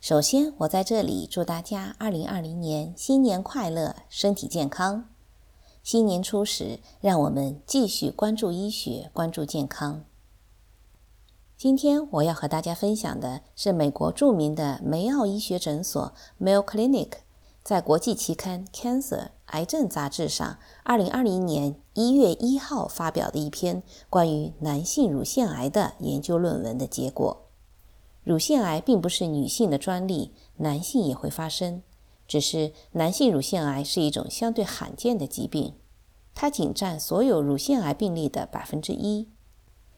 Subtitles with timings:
[0.00, 5.10] 首先我在这里祝大家二零二零年新年快乐，身体健康。
[5.82, 10.06] 新年初始，让我们继续关注医学，关注健康。
[11.54, 17.10] 今天我要和大家分享的是美国著名的梅奥医学诊所 Mayo Clinic
[17.62, 19.02] 在国际期刊《Cancer》
[19.48, 27.49] 癌症杂志上，二零二零年一月一号发表的一篇关于男性乳腺癌的研究论文的结果。
[28.30, 31.82] 乳腺癌并不是女性的专利，男性也会发生，
[32.28, 35.74] 只是男性乳腺癌是一种相对罕见的疾病，
[36.32, 39.26] 它仅占所有乳腺癌病例的百分之一。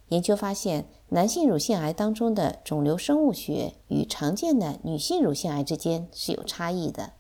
[0.09, 7.13] 研究发现，男性乳腺癌当中的肿瘤生物学与常见的女性乳腺癌之间是有差异的，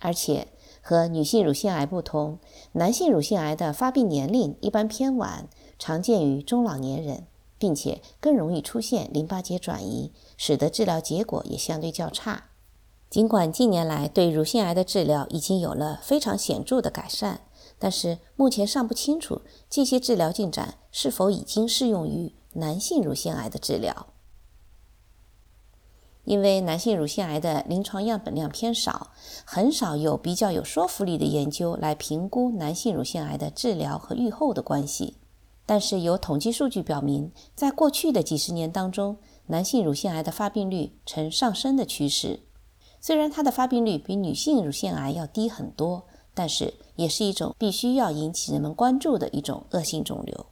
[0.00, 0.48] 而且
[0.80, 2.40] 和女性乳腺癌不同，
[2.72, 5.48] 男性乳腺癌的发病年龄一般偏晚，
[5.78, 7.28] 常见于中老年人。
[7.64, 12.50] 并且更容易出现淋巴结转移，使得治疗结果也相对较差。
[13.08, 17.40] 尽管近年来对乳腺癌的治疗已经有了非常显著的改善，
[17.78, 24.08] 但是目前尚不清楚这些治疗进展是否已经适用于男性乳腺癌的治疗。
[26.24, 29.12] 因为男性乳腺癌的临床样本量偏少，
[29.46, 35.16] 很少有比较有说服力的研究来评估男性乳腺癌的治疗和预后的关系。
[35.66, 42.40] 但是有统计数据表明，在过去的几十年当中，男性乳腺癌的发病率呈上升的趋势。
[43.00, 46.04] 虽然它的发病率比女性乳腺癌要低很多，
[46.34, 50.46] 但是也是一种必须要引起人们关注的一种恶性肿瘤。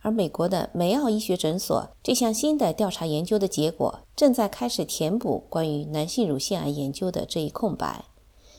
[0.00, 8.06] 而美国的梅奥医学诊所这项新的调查研究的结果，正在开始填补关于男性乳腺癌研究的这一空白。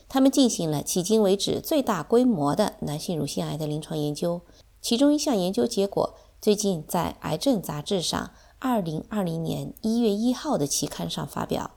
[0.08, 4.40] 他们进行了迄今为止最大规模的男性乳腺癌的临床研究。
[4.84, 11.70] 其中一项研究结果最近在《癌症杂志》上，二零二零年一月一号的期刊上发表。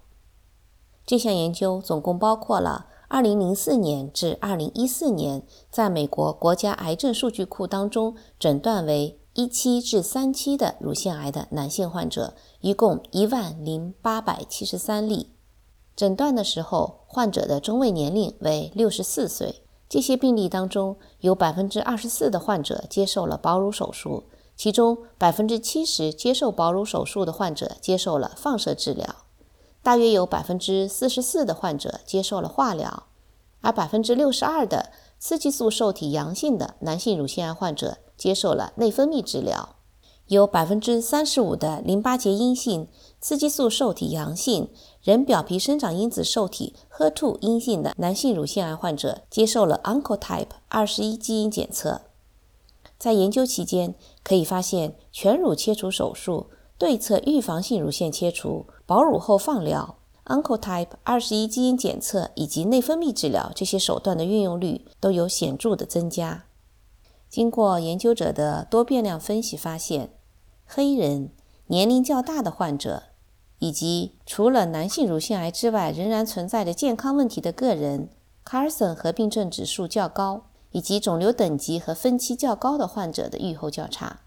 [1.06, 15.32] 这项研究总共包括了二零零四年至二零一四年在美国国家癌症数据库当中诊断为一期至三期的乳腺癌的男性患者，一共一万零八百七十三例。
[15.96, 19.62] 诊断的时候，患者的中位年龄为六十四岁。
[19.90, 24.26] 这些病例当中，有百分之二十四的患者接受了保乳手术，
[24.56, 29.08] 其中百分之七十接受保乳手术的患者接受了放射治疗，
[29.82, 33.04] 大约有百分之四十四的患者接受了化疗，
[33.62, 39.77] 而百分之六十二的雌激素受体阳性的男性乳腺癌患者接受了内分泌治疗。
[40.28, 42.90] 有百分之三十五的淋巴结阴性、
[43.22, 44.70] 雌激素受体阳性、
[45.02, 52.02] 人表皮生长因子受体 HER2 阴性的男性乳腺癌患者接受了 Oncotype 二十一基因检测。
[53.00, 59.96] 在研究期间，可以发现全乳切除手术、对侧预防性乳腺切除、保乳后放疗、
[60.26, 66.44] Oncotype 二十一基因检测以及内分泌治疗这些手段的运用率都有显著的增加。
[67.30, 70.10] 经过研究者的多变量分析，发现。
[70.70, 71.32] 黑人、
[71.68, 73.04] 年龄较大的患者，
[73.60, 78.10] 以及除了男性乳腺癌之外仍然存在着健康问题的个人
[78.46, 84.20] ，Carson 合并症指数较高，以及肿瘤等级和分期较高的患者的预后较差。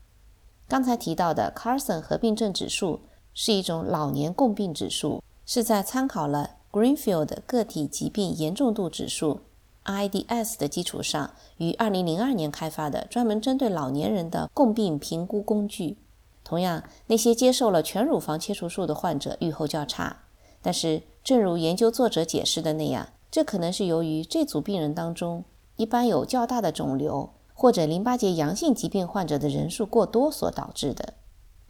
[0.66, 3.00] 刚才提到的 Carson 合并症指数
[3.34, 9.40] 是一种老年共病指数，是在参考了 Greenfield 个体疾病严重度指数
[9.84, 15.98] （IDS） 的基础上，于2002年开发的专门针对老年人的共病评估工具。
[16.50, 20.22] 同样，那些接受了全乳房切除术的患者预后较差。
[20.60, 25.44] 但是，正如研究作者解释的那样，这可能是由于这组病人当中
[25.76, 31.14] 一般有较大的肿瘤或者淋巴结阳性疾病患者的人数过多所导致的。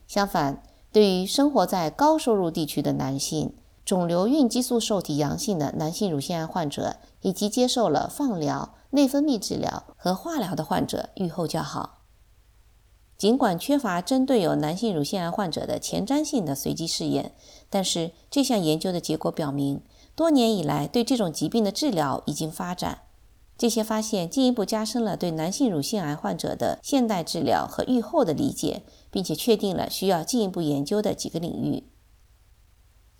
[0.09, 3.53] 相反，对于生活在高收入地区的男性、
[3.85, 12.00] 肿瘤孕激素受体阳性的男性乳腺癌患者以及接受了放疗、内分泌治疗和化疗的患者预后较好。
[13.21, 17.35] 尽管缺乏针对有男性乳腺癌患者的前瞻性的随机试验，
[17.69, 19.83] 但是这项研究的结果表明，
[20.15, 23.03] 多年以来对这种疾病的治疗已经发展。
[23.59, 31.85] 这些发现进一步加深了对男性乳腺癌患者的现代治疗和预后的理解，并且确定了需要进一步研究的几个领域。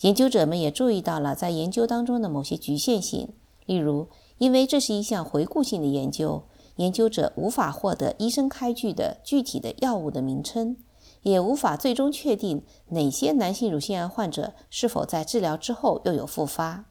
[0.01, 3.35] 研究者们也注意到了在研究当中的某些局限性，
[3.67, 4.09] 例如，
[4.39, 6.45] 因为这是一项回顾性的研究，
[6.81, 10.79] 研究者无法获得医生开具的具体的药物的名称，
[11.23, 16.87] 也无法最终确定哪些男性乳腺癌患者是否在治疗之后又有复发。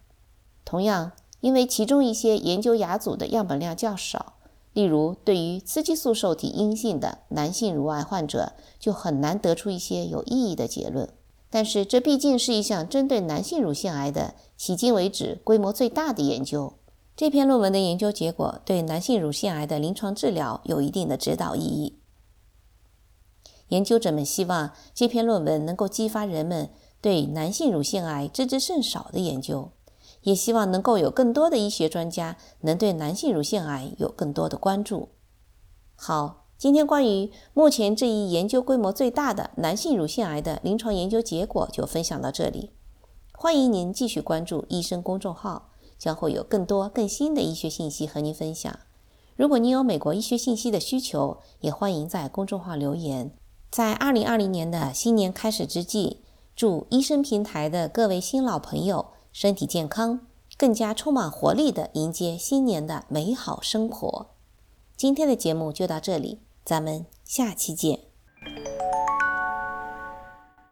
[0.63, 4.33] 同样，因为其中一些研究亚组的样本量较少，
[4.73, 11.09] 例如对于雌激素受体阴性的男性乳癌患者，就很难得出一些有意义的结论。
[11.49, 16.73] 但是，这毕竟是一项针对男性乳腺癌的迄今为止规模最大的研究。
[17.19, 21.99] 这篇论文的研究结果对男性乳腺癌的临床治疗有一定的指导意义。
[23.67, 26.69] 研究者们希望这篇论文能够激发人们
[27.01, 29.73] 对男性乳腺癌知之甚少的研究，
[30.21, 35.09] 也希望能够有更多的医学专家能对男性乳腺癌有更多的关注。
[35.97, 36.45] 好。
[36.57, 42.71] 今天关于目前这一研究规模最大的男性乳腺癌的临床研究结果就分享到这里。
[43.33, 45.68] 欢迎您继续关注医生公众号，
[45.99, 48.79] 将会有更多更新的医学信息和您分享。
[49.35, 53.31] 如果您有美国医学信息的需求，也欢迎在公众号留言。
[53.69, 56.21] 在二零二零年的新年开始之际，
[56.55, 60.21] 祝医生平台的各位新老朋友身体健康，
[60.57, 64.27] 更加充满活力的迎接新年的美好生活。
[64.97, 66.39] 今天的节目就到这里。
[66.65, 67.99] 咱们下期见。